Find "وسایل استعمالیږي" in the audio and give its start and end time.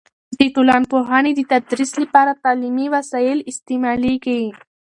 2.95-4.41